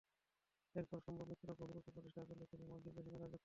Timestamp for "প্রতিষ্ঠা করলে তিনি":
1.95-2.63